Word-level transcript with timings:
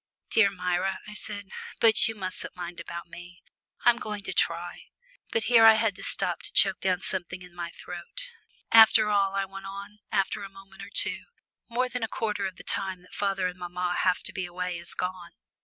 "Dear 0.31 0.49
Myra," 0.49 0.97
I 1.07 1.13
said. 1.13 1.49
"But 1.79 2.07
you 2.07 2.15
mustn't 2.15 2.55
mind 2.55 2.79
about 2.79 3.07
me. 3.07 3.43
I'm 3.85 3.97
going 3.97 4.23
to 4.23 4.33
try" 4.33 4.85
but 5.31 5.43
here 5.43 5.63
I 5.63 5.73
had 5.73 5.95
to 5.95 6.01
stop 6.03 6.41
to 6.41 6.51
choke 6.51 6.79
down 6.79 7.01
something 7.01 7.43
in 7.43 7.53
my 7.53 7.69
throat. 7.69 8.29
"After 8.71 9.11
all," 9.11 9.35
I 9.35 9.45
went 9.45 9.67
on, 9.67 9.99
after 10.11 10.41
a 10.41 10.49
moment 10.49 10.81
or 10.81 10.89
two, 10.89 11.25
"more 11.69 11.87
than 11.87 12.01
a 12.01 12.07
quarter 12.07 12.47
of 12.47 12.55
the 12.55 12.63
time 12.63 13.03
that 13.03 13.13
father 13.13 13.45
and 13.45 13.59
mamma 13.59 13.97
have 13.99 14.23
to 14.23 14.33
be 14.33 14.47
away 14.47 14.79
is 14.79 14.95
gone. 14.95 15.33